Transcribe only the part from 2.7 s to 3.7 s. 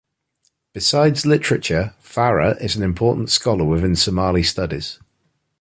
an important scholar